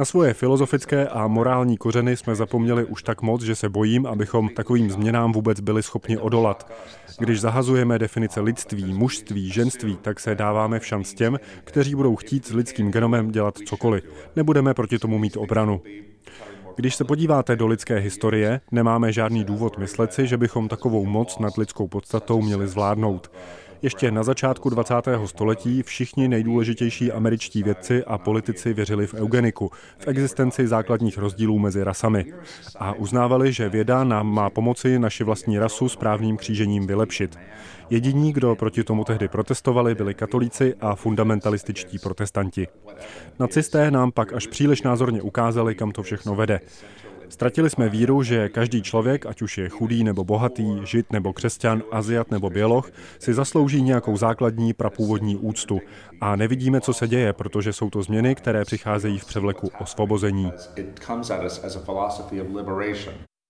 Na 0.00 0.04
svoje 0.04 0.34
filozofické 0.34 1.08
a 1.08 1.26
morální 1.26 1.76
kořeny 1.76 2.16
jsme 2.16 2.34
zapomněli 2.34 2.84
už 2.84 3.02
tak 3.02 3.22
moc, 3.22 3.42
že 3.42 3.54
se 3.54 3.68
bojím, 3.68 4.06
abychom 4.06 4.48
takovým 4.48 4.90
změnám 4.90 5.32
vůbec 5.32 5.60
byli 5.60 5.82
schopni 5.82 6.18
odolat. 6.18 6.72
Když 7.18 7.40
zahazujeme 7.40 7.98
definice 7.98 8.40
lidství, 8.40 8.94
mužství, 8.94 9.50
ženství, 9.50 9.96
tak 10.02 10.20
se 10.20 10.34
dáváme 10.34 10.78
v 10.80 10.86
šanc 10.86 11.14
těm, 11.14 11.38
kteří 11.64 11.94
budou 11.94 12.16
chtít 12.16 12.46
s 12.46 12.52
lidským 12.52 12.90
genomem 12.90 13.30
dělat 13.30 13.58
cokoliv. 13.66 14.04
Nebudeme 14.36 14.74
proti 14.74 14.98
tomu 14.98 15.18
mít 15.18 15.36
obranu. 15.36 15.82
Když 16.76 16.94
se 16.94 17.04
podíváte 17.04 17.56
do 17.56 17.66
lidské 17.66 17.98
historie, 17.98 18.60
nemáme 18.72 19.12
žádný 19.12 19.44
důvod 19.44 19.78
myslet 19.78 20.12
si, 20.12 20.26
že 20.26 20.36
bychom 20.36 20.68
takovou 20.68 21.06
moc 21.06 21.38
nad 21.38 21.56
lidskou 21.56 21.88
podstatou 21.88 22.42
měli 22.42 22.68
zvládnout. 22.68 23.30
Ještě 23.82 24.10
na 24.10 24.22
začátku 24.22 24.70
20. 24.70 24.94
století 25.24 25.82
všichni 25.82 26.28
nejdůležitější 26.28 27.12
američtí 27.12 27.62
vědci 27.62 28.04
a 28.04 28.18
politici 28.18 28.74
věřili 28.74 29.06
v 29.06 29.14
eugeniku, 29.14 29.70
v 29.98 30.08
existenci 30.08 30.66
základních 30.66 31.18
rozdílů 31.18 31.58
mezi 31.58 31.84
rasami 31.84 32.32
a 32.78 32.92
uznávali, 32.92 33.52
že 33.52 33.68
věda 33.68 34.04
nám 34.04 34.26
má 34.34 34.50
pomoci 34.50 34.98
naši 34.98 35.24
vlastní 35.24 35.58
rasu 35.58 35.88
správným 35.88 36.36
křížením 36.36 36.86
vylepšit. 36.86 37.38
Jediní, 37.90 38.32
kdo 38.32 38.56
proti 38.56 38.84
tomu 38.84 39.04
tehdy 39.04 39.28
protestovali, 39.28 39.94
byli 39.94 40.14
katolíci 40.14 40.74
a 40.80 40.94
fundamentalističtí 40.94 41.98
protestanti. 41.98 42.68
Nacisté 43.38 43.90
nám 43.90 44.12
pak 44.12 44.32
až 44.32 44.46
příliš 44.46 44.82
názorně 44.82 45.22
ukázali, 45.22 45.74
kam 45.74 45.92
to 45.92 46.02
všechno 46.02 46.34
vede. 46.34 46.60
Ztratili 47.30 47.70
jsme 47.70 47.88
víru, 47.88 48.22
že 48.22 48.48
každý 48.48 48.82
člověk, 48.82 49.26
ať 49.26 49.42
už 49.42 49.58
je 49.58 49.68
chudý 49.68 50.04
nebo 50.04 50.24
bohatý, 50.24 50.80
žid 50.84 51.12
nebo 51.12 51.32
křesťan, 51.32 51.82
aziat 51.90 52.30
nebo 52.30 52.50
běloch, 52.50 52.90
si 53.18 53.34
zaslouží 53.34 53.82
nějakou 53.82 54.16
základní 54.16 54.72
prapůvodní 54.72 55.36
úctu. 55.36 55.80
A 56.20 56.36
nevidíme, 56.36 56.80
co 56.80 56.92
se 56.92 57.08
děje, 57.08 57.32
protože 57.32 57.72
jsou 57.72 57.90
to 57.90 58.02
změny, 58.02 58.34
které 58.34 58.64
přicházejí 58.64 59.18
v 59.18 59.24
převleku 59.24 59.70
osvobození. 59.80 60.52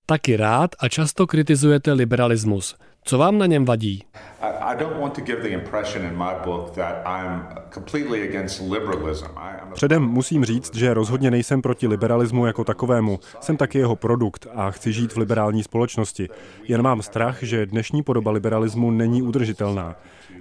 Taky 0.07 0.37
rád 0.37 0.71
a 0.81 0.89
často 0.89 1.27
kritizujete 1.27 1.93
liberalismus. 1.93 2.77
Co 3.05 3.19
vám 3.19 3.39
na 3.39 3.47
něm 3.47 3.65
vadí? 3.65 4.05
Předem 9.75 10.03
musím 10.03 10.45
říct, 10.45 10.75
že 10.77 10.95
rozhodně 10.95 11.31
nejsem 11.31 11.63
proti 11.63 11.87
liberalismu 11.87 12.47
jako 12.47 12.65
takovému. 12.65 13.21
Jsem 13.41 13.57
taky 13.57 13.79
jeho 13.79 13.97
produkt 13.97 14.47
a 14.55 14.71
chci 14.71 14.93
žít 14.93 15.13
v 15.13 15.17
liberální 15.17 15.63
společnosti. 15.63 16.29
Jen 16.69 16.83
mám 16.83 17.03
strach, 17.03 17.43
že 17.43 17.67
dnešní 17.67 18.03
podoba 18.03 18.31
liberalismu 18.31 18.91
není 18.91 19.23
udržitelná. 19.23 19.97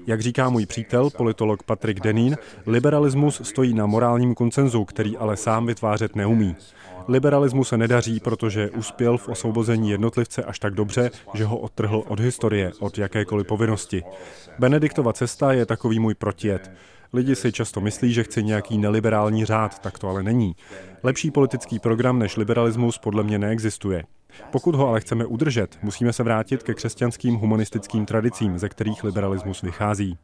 Jak 0.08 0.22
říká 0.22 0.50
můj 0.50 0.66
přítel, 0.66 1.10
politolog 1.10 1.64
Patrick 1.64 2.00
Denín, 2.00 2.38
liberalismus 2.66 3.42
stojí 3.44 3.74
na 3.74 3.86
morálním 3.86 4.36
koncenzu, 4.36 4.86
který 4.86 5.18
ale 5.18 5.38
sám 5.38 5.66
vytvářet 5.66 6.16
neumí. 6.16 6.56
Liberalismu 7.10 7.64
se 7.64 7.78
nedaří, 7.78 8.20
protože 8.20 8.70
uspěl 8.70 9.18
v 9.18 9.30
osvobození 9.30 9.90
jednotlivce 9.90 10.44
až 10.44 10.60
tak 10.60 10.74
dobře, 10.74 11.12
že 11.34 11.46
ho 11.46 11.58
odtrhl 11.58 12.04
od 12.08 12.20
historie, 12.20 12.72
od 12.80 12.98
jakékoliv 12.98 13.48
povinnosti. 13.48 14.04
Benediktova 14.60 15.14
cesta 15.14 15.54
je 15.54 15.66
takový 15.66 16.00
můj 16.00 16.16
protijet. 16.16 16.72
Lidi 17.14 17.36
si 17.36 17.52
často 17.52 17.82
myslí, 17.82 18.14
že 18.14 18.24
chci 18.24 18.44
nějaký 18.44 18.78
neliberální 18.78 19.46
řád, 19.46 19.80
tak 19.80 20.00
to 20.00 20.10
ale 20.10 20.24
není. 20.24 20.56
Lepší 21.04 21.32
politický 21.32 21.80
program 21.80 22.20
než 22.20 22.38
liberalismus 22.38 22.98
podle 22.98 23.24
mě 23.24 23.40
neexistuje. 23.40 24.04
Pokud 24.52 24.76
ho 24.76 24.88
ale 24.88 25.00
chceme 25.02 25.26
udržet, 25.26 25.78
musíme 25.82 26.14
se 26.14 26.24
vrátit 26.24 26.64
ke 26.64 26.74
křesťanským 26.74 27.36
humanistickým 27.36 28.06
tradicím, 28.06 28.60
ze 28.60 28.70
kterých 28.70 29.04
liberalismus 29.04 29.62
vychází. 29.62 30.18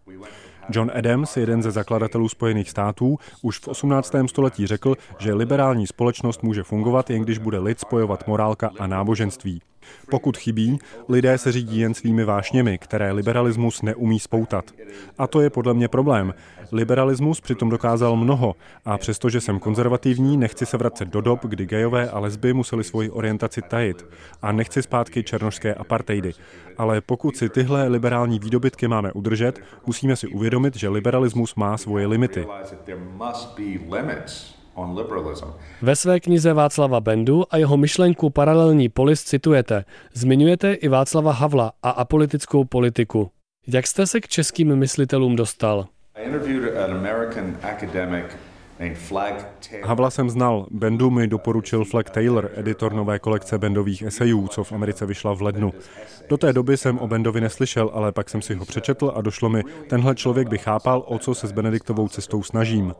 John 0.70 0.92
Adams, 0.96 1.38
jeden 1.38 1.64
ze 1.64 1.72
zakladatelů 1.72 2.30
Spojených 2.30 2.70
států, 2.70 3.18
už 3.42 3.60
v 3.60 3.68
18. 3.68 4.16
století 4.26 4.68
řekl, 4.68 4.96
že 5.18 5.34
liberální 5.34 5.88
společnost 5.88 6.44
může 6.44 6.64
fungovat, 6.64 7.10
jen 7.10 7.22
když 7.22 7.38
bude 7.38 7.60
lid 7.60 7.80
spojovat 7.80 8.28
morálka 8.28 8.70
a 8.80 8.88
náboženství. 8.88 9.62
Pokud 10.10 10.38
chybí, 10.38 10.80
lidé 11.10 11.38
se 11.38 11.52
řídí 11.52 11.80
jen 11.80 11.94
svými 11.94 12.24
vášněmi, 12.24 12.78
které 12.78 13.12
liberalismus 13.12 13.82
neumí 13.82 14.20
spoutat. 14.20 14.72
A 15.18 15.28
to 15.28 15.42
je 15.42 15.50
podle 15.50 15.74
mě 15.74 15.88
problém. 15.88 16.34
Liberalismus 16.72 17.42
přitom 17.42 17.70
dokázal 17.70 18.16
mnoho 18.16 18.56
a 18.86 18.98
přestože 18.98 19.42
jsem 19.42 19.60
konzervativní, 19.60 20.38
nechci 20.38 20.66
se 20.66 20.78
vracet 20.78 21.08
do 21.08 21.22
dob, 21.22 21.46
kdy 21.46 21.66
gejové 21.66 22.10
a 22.10 22.20
lesby 22.20 22.54
museli 22.54 22.84
svoji 22.84 23.10
orientaci 23.10 23.62
tajit. 23.62 24.06
A 24.42 24.52
nechci 24.52 24.82
zpátky 24.82 25.24
černožské 25.24 25.74
apartheidy. 25.74 26.32
Ale 26.78 27.02
pokud 27.02 27.38
si 27.38 27.50
tyhle 27.50 27.88
liberální 27.88 28.40
výdobytky 28.40 28.88
máme 28.88 29.12
udržet, 29.12 29.60
musíme 29.86 30.16
si 30.16 30.28
uvědomit, 30.28 30.76
že 30.76 30.90
liberalismus 30.90 31.56
má 31.56 31.78
svoje 31.78 32.08
limity. 32.08 32.48
Ve 35.82 35.96
své 35.96 36.20
knize 36.20 36.54
Václava 36.54 37.00
Bendu 37.00 37.44
a 37.50 37.58
jeho 37.58 37.78
myšlenku 37.78 38.30
Paralelní 38.30 38.90
polis 38.90 39.24
citujete. 39.24 39.86
Zmiňujete 40.14 40.74
i 40.74 40.88
Václava 40.88 41.32
Havla 41.32 41.72
a 41.84 41.90
apolitickou 41.90 42.66
politiku. 42.66 43.32
Jak 43.68 43.88
jste 43.88 44.08
se 44.08 44.22
k 44.22 44.28
českým 44.28 44.76
myslitelům 44.76 45.36
dostal? 45.36 45.88
I 46.16 46.24
interviewed 46.24 46.78
an 46.78 46.98
American 46.98 47.58
academic 47.64 48.26
Havla 49.84 50.10
jsem 50.10 50.30
znal. 50.30 50.66
Bendu 50.72 51.10
mi 51.10 51.28
doporučil 51.28 51.86
Flag 51.86 52.10
Taylor, 52.10 52.50
editor 52.56 52.94
nové 52.94 53.20
kolekce 53.20 53.58
bendových 53.58 54.02
esejů, 54.02 54.48
co 54.48 54.64
v 54.64 54.72
Americe 54.72 55.06
vyšla 55.06 55.36
v 55.36 55.42
lednu. 55.42 55.74
Do 56.30 56.38
té 56.38 56.54
doby 56.54 56.78
jsem 56.78 57.00
o 57.00 57.08
Bendovi 57.08 57.42
neslyšel, 57.42 57.92
ale 57.94 58.12
pak 58.12 58.30
jsem 58.30 58.42
si 58.42 58.56
ho 58.56 58.66
přečetl 58.66 59.12
a 59.16 59.22
došlo 59.22 59.50
mi, 59.50 59.64
tenhle 59.88 60.16
člověk 60.16 60.50
by 60.50 60.58
chápal, 60.58 61.04
o 61.08 61.20
co 61.20 61.36
se 61.36 61.48
s 61.48 61.52
Benediktovou 61.52 62.08
cestou 62.08 62.44
snažím. 62.44 62.96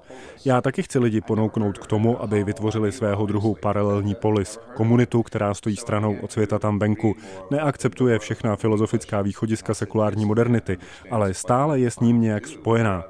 Já 0.46 0.62
taky 0.62 0.84
chci 0.84 1.00
lidi 1.00 1.22
ponouknout 1.22 1.78
k 1.78 1.88
tomu, 1.88 2.22
aby 2.22 2.44
vytvořili 2.44 2.92
svého 2.92 3.26
druhu 3.26 3.56
paralelní 3.62 4.16
polis, 4.16 4.60
komunitu, 4.76 5.24
která 5.24 5.54
stojí 5.54 5.76
stranou 5.76 6.16
od 6.22 6.32
světa 6.32 6.60
tam 6.60 6.80
venku, 6.80 7.16
neakceptuje 7.52 8.20
všechna 8.20 8.56
filozofická 8.56 9.22
východiska 9.22 9.74
sekulární 9.74 10.26
modernity, 10.26 10.78
ale 11.12 11.34
stále 11.34 11.80
je 11.80 11.92
s 11.92 12.00
ním 12.00 12.22
nějak 12.22 12.48
spojená. 12.48 13.04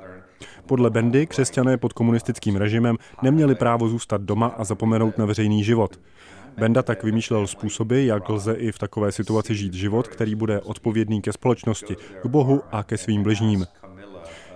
Podle 0.65 0.89
Bendy 0.89 1.27
křesťané 1.27 1.77
pod 1.77 1.93
komunistickým 1.93 2.55
režimem 2.55 2.97
neměli 3.21 3.55
právo 3.55 3.89
zůstat 3.89 4.21
doma 4.21 4.47
a 4.57 4.63
zapomenout 4.63 5.17
na 5.17 5.25
veřejný 5.25 5.63
život. 5.63 5.99
Benda 6.57 6.83
tak 6.83 7.03
vymýšlel 7.03 7.47
způsoby, 7.47 8.07
jak 8.07 8.29
lze 8.29 8.53
i 8.53 8.71
v 8.71 8.79
takové 8.79 9.11
situaci 9.11 9.55
žít 9.55 9.73
život, 9.73 10.07
který 10.07 10.35
bude 10.35 10.61
odpovědný 10.61 11.21
ke 11.21 11.33
společnosti, 11.33 11.95
k 12.23 12.25
Bohu 12.25 12.61
a 12.71 12.83
ke 12.83 12.97
svým 12.97 13.23
bližním. 13.23 13.65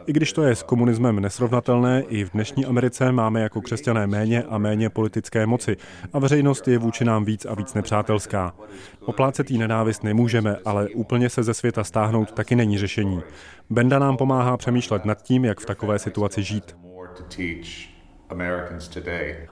I 0.10 0.14
když 0.14 0.34
to 0.34 0.44
je 0.44 0.56
s 0.56 0.64
komunismem 0.64 1.20
nesrovnatelné, 1.20 2.04
i 2.10 2.26
v 2.26 2.32
dnešní 2.32 2.66
Americe 2.66 3.12
máme 3.12 3.42
jako 3.42 3.62
křesťané 3.62 4.08
méně 4.08 4.44
a 4.44 4.58
méně 4.58 4.90
politické 4.90 5.46
moci 5.46 5.78
a 6.14 6.20
veřejnost 6.20 6.68
je 6.68 6.78
vůči 6.78 7.06
nám 7.06 7.26
víc 7.26 7.46
a 7.46 7.56
víc 7.56 7.74
nepřátelská. 7.74 8.54
Oplácet 9.06 9.52
jí 9.52 9.58
nenávist 9.58 10.04
nemůžeme, 10.04 10.58
ale 10.66 10.88
úplně 10.90 11.30
se 11.30 11.44
ze 11.44 11.54
světa 11.54 11.84
stáhnout 11.84 12.32
taky 12.32 12.56
není 12.56 12.78
řešení. 12.78 13.22
Benda 13.70 14.00
nám 14.00 14.18
pomáhá 14.18 14.58
přemýšlet 14.58 15.06
nad 15.06 15.22
tím, 15.22 15.46
jak 15.46 15.60
v 15.60 15.66
takové 15.66 16.00
situaci 16.00 16.44
žít. 16.44 16.78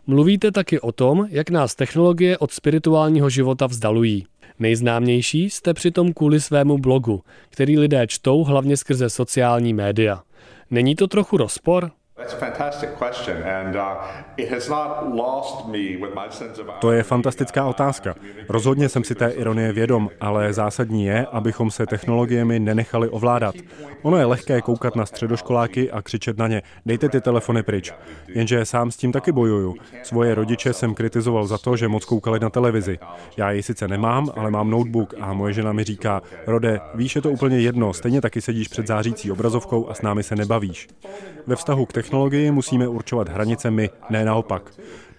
Mluvíte 0.08 0.52
taky 0.52 0.80
o 0.80 0.92
tom, 0.92 1.28
jak 1.30 1.50
nás 1.50 1.76
technologie 1.76 2.38
od 2.38 2.52
spirituálního 2.52 3.30
života 3.30 3.68
vzdalují. 3.68 4.26
Nejznámější 4.60 5.50
jste 5.50 5.74
přitom 5.74 6.14
kvůli 6.14 6.42
svému 6.42 6.78
blogu, 6.78 7.24
který 7.50 7.80
lidé 7.80 8.08
čtou 8.08 8.44
hlavně 8.44 8.78
skrze 8.78 9.10
sociální 9.10 9.74
média. 9.74 10.24
Není 10.72 10.96
to 10.96 11.08
trochu 11.08 11.38
rozpor? 11.38 11.92
To 16.80 16.92
je 16.92 17.04
fantastická 17.04 17.66
otázka. 17.66 18.16
Rozhodně 18.50 18.90
jsem 18.90 19.04
si 19.04 19.16
té 19.16 19.30
ironie 19.30 19.74
vědom, 19.74 20.10
ale 20.22 20.54
zásadní 20.54 21.06
je, 21.06 21.26
abychom 21.32 21.72
se 21.72 21.86
technologiemi 21.86 22.60
nenechali 22.60 23.10
ovládat. 23.10 23.56
Ono 24.02 24.18
je 24.18 24.26
lehké 24.26 24.62
koukat 24.62 24.96
na 24.96 25.06
středoškoláky 25.06 25.92
a 25.92 26.02
křičet 26.02 26.38
na 26.38 26.48
ně, 26.48 26.62
dejte 26.86 27.10
ty 27.10 27.22
telefony 27.22 27.64
pryč. 27.64 27.94
Jenže 28.28 28.66
sám 28.66 28.92
s 28.92 28.98
tím 28.98 29.12
taky 29.12 29.32
bojuju. 29.32 29.76
Svoje 30.04 30.36
rodiče 30.36 30.74
jsem 30.74 30.94
kritizoval 30.94 31.48
za 31.48 31.58
to, 31.58 31.76
že 31.76 31.88
moc 31.88 32.06
koukali 32.06 32.40
na 32.40 32.50
televizi. 32.50 33.00
Já 33.38 33.52
ji 33.52 33.64
sice 33.64 33.88
nemám, 33.88 34.32
ale 34.36 34.52
mám 34.52 34.70
notebook 34.70 35.14
a 35.20 35.34
moje 35.34 35.54
žena 35.54 35.74
mi 35.74 35.84
říká, 35.84 36.22
Rode, 36.48 36.80
víš, 36.96 37.16
je 37.16 37.22
to 37.22 37.32
úplně 37.32 37.60
jedno, 37.60 37.94
stejně 37.94 38.22
taky 38.22 38.42
sedíš 38.42 38.68
před 38.68 38.88
zářící 38.88 39.32
obrazovkou 39.32 39.90
a 39.90 39.94
s 39.94 40.02
námi 40.02 40.24
se 40.24 40.36
nebavíš. 40.36 40.88
Ve 41.48 41.56
vztahu 41.56 41.86
k 41.86 41.94
technologii 41.94 42.07
musíme 42.52 42.88
určovat 42.88 43.30
hranice 43.30 43.72
my, 43.72 43.90
ne 44.10 44.26
naopak. 44.26 44.72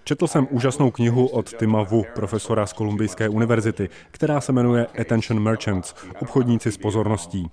Četl 0.05 0.27
jsem 0.27 0.49
úžasnou 0.51 0.91
knihu 0.91 1.27
od 1.27 1.53
Tima 1.53 1.83
Wu, 1.83 2.05
profesora 2.15 2.67
z 2.67 2.73
Kolumbijské 2.73 3.29
univerzity, 3.29 3.89
která 4.11 4.41
se 4.41 4.53
jmenuje 4.53 4.87
Attention 5.01 5.43
Merchants, 5.43 5.95
obchodníci 6.23 6.73
s 6.73 6.77
pozorností. 6.77 7.51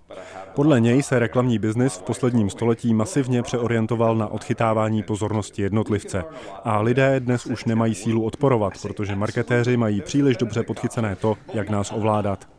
Podle 0.55 0.79
něj 0.81 1.03
se 1.03 1.19
reklamní 1.19 1.59
biznis 1.59 1.93
v 1.93 2.01
posledním 2.01 2.49
století 2.49 2.93
masivně 2.93 3.41
přeorientoval 3.41 4.15
na 4.15 4.27
odchytávání 4.27 5.03
pozornosti 5.03 5.61
jednotlivce. 5.61 6.23
A 6.63 6.81
lidé 6.81 7.19
dnes 7.19 7.45
už 7.45 7.65
nemají 7.65 7.95
sílu 7.95 8.23
odporovat, 8.23 8.73
protože 8.81 9.15
marketéři 9.15 9.77
mají 9.77 10.01
příliš 10.01 10.37
dobře 10.37 10.63
podchycené 10.63 11.15
to, 11.15 11.37
jak 11.53 11.69
nás 11.69 11.91
ovládat. 11.91 12.54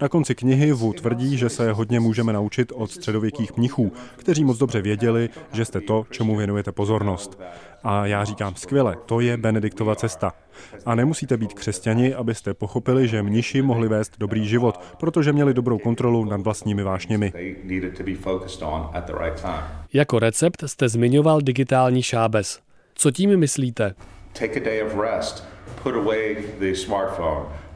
Na 0.00 0.08
konci 0.08 0.34
knihy 0.34 0.72
Wu 0.72 0.92
tvrdí, 0.92 1.36
že 1.36 1.48
se 1.48 1.72
hodně 1.72 2.00
můžeme 2.00 2.32
naučit 2.32 2.72
od 2.74 2.90
středověkých 2.90 3.56
mnichů, 3.56 3.92
kteří 4.16 4.44
moc 4.44 4.58
dobře 4.58 4.82
věděli, 4.82 5.28
že 5.52 5.64
jste 5.64 5.80
to, 5.80 6.04
čemu 6.10 6.36
věnujete 6.36 6.72
pozornost. 6.72 7.40
A 7.84 8.06
já 8.06 8.24
říkám, 8.24 8.54
skvěle, 8.54 8.96
to 9.06 9.20
je 9.20 9.36
Benediktova 9.36 9.94
cesta. 9.94 10.32
A 10.86 10.94
nemusíte 10.94 11.36
být 11.36 11.52
křesťani, 11.52 12.14
abyste 12.14 12.54
pochopili, 12.54 13.08
že 13.08 13.22
mniši 13.22 13.62
mohli 13.62 13.88
vést 13.88 14.12
dobrý 14.18 14.48
život, 14.48 14.80
protože 15.00 15.32
měli 15.32 15.54
dobrou 15.54 15.78
kontrolu 15.78 16.24
nad 16.24 16.40
vlastními 16.40 16.82
vášněmi. 16.82 17.32
Jako 19.92 20.18
recept 20.18 20.62
jste 20.66 20.88
zmiňoval 20.88 21.40
digitální 21.40 22.02
šábes. 22.02 22.60
Co 22.94 23.10
tím 23.10 23.36
myslíte? 23.36 23.94
Take 24.32 24.60
a 24.60 24.64
day 24.64 24.82
of 24.82 25.00
rest. 25.00 25.44
Put 25.82 25.94
away 25.94 26.36
the 26.58 26.72
smartphone. 26.74 27.67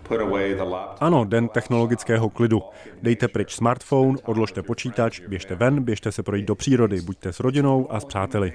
Ano, 1.01 1.25
den 1.25 1.49
technologického 1.49 2.31
klidu. 2.31 2.63
Dejte 3.03 3.29
pryč 3.29 3.55
smartphone, 3.55 4.19
odložte 4.25 4.63
počítač, 4.63 5.21
běžte 5.21 5.55
ven, 5.55 5.83
běžte 5.83 6.13
se 6.13 6.23
projít 6.23 6.47
do 6.47 6.55
přírody, 6.55 7.01
buďte 7.01 7.33
s 7.33 7.41
rodinou 7.41 7.93
a 7.93 8.01
s 8.01 8.05
přáteli. 8.05 8.53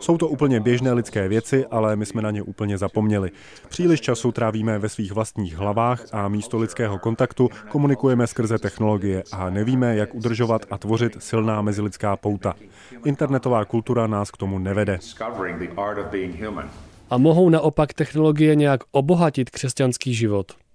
Jsou 0.00 0.18
to 0.18 0.28
úplně 0.28 0.60
běžné 0.60 0.92
lidské 0.92 1.28
věci, 1.28 1.66
ale 1.66 1.96
my 1.96 2.06
jsme 2.06 2.22
na 2.22 2.30
ně 2.30 2.42
úplně 2.42 2.78
zapomněli. 2.78 3.30
Příliš 3.68 4.00
času 4.00 4.32
trávíme 4.32 4.78
ve 4.78 4.88
svých 4.88 5.12
vlastních 5.12 5.56
hlavách 5.56 6.04
a 6.12 6.28
místo 6.28 6.58
lidského 6.58 6.98
kontaktu 6.98 7.48
komunikujeme 7.68 8.26
skrze 8.26 8.58
technologie 8.58 9.22
a 9.32 9.50
nevíme, 9.50 9.96
jak 9.96 10.14
udržovat 10.14 10.66
a 10.70 10.78
tvořit 10.78 11.16
silná 11.18 11.62
mezilidská 11.62 12.16
pouta. 12.16 12.54
Internetová 13.04 13.64
kultura 13.64 14.06
nás 14.06 14.30
k 14.30 14.36
tomu 14.36 14.58
nevede. 14.58 14.98
A 17.10 17.18
mohou 17.18 17.50
naopak 17.50 17.92
technologie 17.92 18.54
nějak 18.54 18.80
obohatit 18.90 19.50
křesťanský 19.50 20.14
život? 20.14 20.67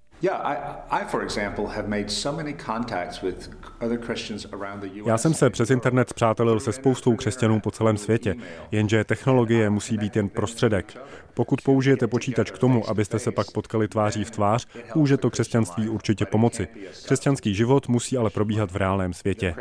Já 5.06 5.18
jsem 5.18 5.34
se 5.34 5.50
přes 5.50 5.70
internet 5.70 6.10
zpřátelil 6.10 6.60
se 6.60 6.72
spoustou 6.74 7.16
křesťanů 7.16 7.60
po 7.60 7.72
celém 7.72 7.98
světě, 7.98 8.36
jenže 8.72 9.04
technologie 9.04 9.70
musí 9.70 9.98
být 9.98 10.16
jen 10.16 10.30
prostředek. 10.30 10.98
Pokud 11.34 11.62
použijete 11.62 12.08
počítač 12.08 12.52
k 12.52 12.58
tomu, 12.58 12.90
abyste 12.90 13.20
se 13.20 13.32
pak 13.32 13.52
potkali 13.52 13.88
tváří 13.88 14.24
v 14.24 14.32
tvář, 14.32 14.68
může 14.96 15.18
to 15.18 15.30
křesťanství 15.30 15.90
určitě 15.90 16.26
pomoci. 16.26 16.68
Křesťanský 17.06 17.56
život 17.56 17.88
musí 17.88 18.18
ale 18.18 18.30
probíhat 18.30 18.72
v 18.72 18.76
reálném 18.76 19.14
světě. 19.14 19.56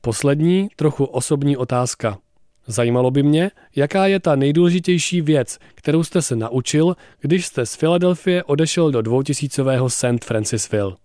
Poslední, 0.00 0.68
trochu 0.76 1.04
osobní 1.04 1.56
otázka. 1.56 2.18
Zajímalo 2.66 3.10
by 3.10 3.22
mě, 3.22 3.50
jaká 3.76 4.06
je 4.06 4.20
ta 4.20 4.36
nejdůležitější 4.36 5.20
věc, 5.20 5.58
kterou 5.74 6.04
jste 6.04 6.22
se 6.22 6.36
naučil, 6.36 6.96
když 7.20 7.46
jste 7.46 7.66
z 7.66 7.74
Filadelfie 7.74 8.44
odešel 8.44 8.90
do 8.90 9.02
dvoutisícového 9.02 9.90
St. 9.90 10.24
Francisville. 10.24 10.96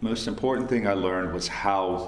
Most 0.00 0.26
important 0.26 0.68
thing 0.68 0.86
I 0.86 0.94
learned 0.94 1.32
was 1.32 1.48
how 1.48 1.98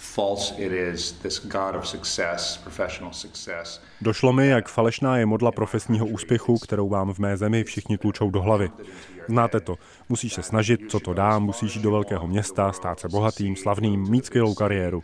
false 0.00 0.54
it 0.58 0.72
is, 0.72 1.12
this 1.12 1.46
god 1.46 1.74
of 1.74 1.88
success, 1.88 2.56
professional 2.56 3.12
success. 3.12 3.80
Došlo 4.00 4.32
mi, 4.32 4.48
jak 4.48 4.68
falešná 4.68 5.16
je 5.16 5.26
modla 5.26 5.52
profesního 5.52 6.06
úspěchu, 6.06 6.58
kterou 6.58 6.88
vám 6.88 7.14
v 7.14 7.18
mé 7.18 7.36
zemi 7.36 7.64
všichni 7.64 7.98
tlučou 7.98 8.30
do 8.30 8.42
hlavy. 8.42 8.70
Znáte 9.28 9.60
to. 9.60 9.76
Musíš 10.08 10.32
se 10.34 10.42
snažit, 10.42 10.80
co 10.88 11.00
to 11.00 11.14
dá, 11.14 11.38
musíš 11.38 11.74
jít 11.74 11.82
do 11.82 11.90
velkého 11.90 12.26
města, 12.26 12.72
stát 12.72 13.00
se 13.00 13.08
bohatým, 13.08 13.56
slavným, 13.56 14.10
mít 14.10 14.26
skvělou 14.26 14.54
kariéru. 14.54 15.02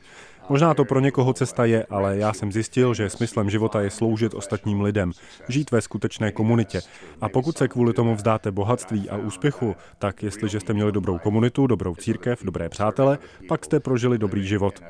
Možná 0.48 0.74
to 0.74 0.84
pro 0.84 1.00
někoho 1.00 1.32
cesta 1.32 1.64
je, 1.64 1.86
ale 1.90 2.16
já 2.16 2.32
jsem 2.32 2.52
zjistil, 2.52 2.94
že 2.94 3.10
smyslem 3.10 3.50
života 3.50 3.80
je 3.80 3.90
sloužit 3.90 4.34
ostatním 4.34 4.80
lidem, 4.80 5.12
žít 5.48 5.70
ve 5.70 5.80
skutečné 5.80 6.32
komunitě. 6.32 6.80
A 7.20 7.28
pokud 7.28 7.58
se 7.58 7.68
kvůli 7.68 7.92
tomu 7.92 8.14
vzdáte 8.14 8.52
bohatství 8.52 9.10
a 9.10 9.16
úspěchu, 9.16 9.76
tak 9.98 10.22
jestliže 10.22 10.60
jste 10.60 10.72
měli 10.72 10.92
dobrou 10.92 11.18
komunitu, 11.18 11.66
dobrou 11.66 11.94
církev, 11.94 12.44
dobré 12.44 12.68
přátele, 12.68 13.18
pak 13.48 13.64
jste 13.64 13.80
prožili 13.80 14.18
dobrý 14.18 14.46
život. 14.46 14.82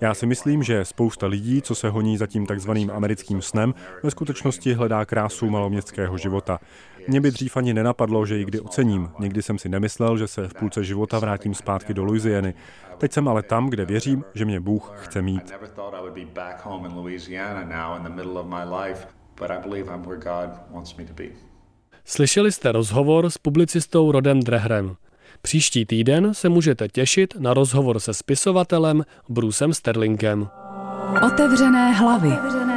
Já 0.00 0.14
si 0.14 0.26
myslím, 0.26 0.62
že 0.62 0.84
spousta 0.84 1.26
lidí, 1.26 1.62
co 1.62 1.74
se 1.74 1.90
honí 1.90 2.16
za 2.16 2.26
tím 2.26 2.46
takzvaným 2.46 2.90
americkým 2.90 3.42
snem, 3.42 3.74
ve 4.02 4.10
skutečnosti 4.10 4.74
hledá 4.74 5.04
krásu 5.04 5.50
maloměstského 5.50 6.18
života. 6.18 6.58
Mě 7.08 7.20
by 7.20 7.30
dřív 7.30 7.56
ani 7.56 7.74
nenapadlo, 7.74 8.26
že 8.26 8.36
ji 8.36 8.44
kdy 8.44 8.60
ocením. 8.60 9.10
Nikdy 9.18 9.42
jsem 9.42 9.58
si 9.58 9.68
nemyslel, 9.68 10.18
že 10.18 10.26
se 10.26 10.48
v 10.48 10.54
půlce 10.54 10.84
života 10.84 11.18
vrátím 11.18 11.54
zpátky 11.54 11.94
do 11.94 12.04
Louisiany. 12.04 12.54
Teď 12.98 13.12
jsem 13.12 13.28
ale 13.28 13.42
tam, 13.42 13.70
kde 13.70 13.84
věřím, 13.84 14.24
že 14.34 14.44
mě 14.44 14.60
Bůh 14.60 14.92
chce 14.96 15.22
mít. 15.22 15.54
Slyšeli 22.04 22.52
jste 22.52 22.72
rozhovor 22.72 23.30
s 23.30 23.38
publicistou 23.38 24.12
Rodem 24.12 24.40
Drehrem. 24.40 24.96
Příští 25.46 25.86
týden 25.86 26.34
se 26.34 26.48
můžete 26.48 26.88
těšit 26.88 27.34
na 27.38 27.54
rozhovor 27.54 28.00
se 28.00 28.14
spisovatelem 28.14 29.04
Brucem 29.28 29.74
Sterlingem. 29.74 30.48
Otevřené 31.26 31.92
hlavy. 31.92 32.28
Otevřené. 32.28 32.75